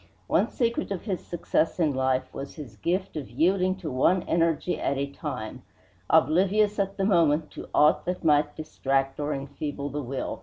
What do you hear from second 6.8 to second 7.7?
the moment to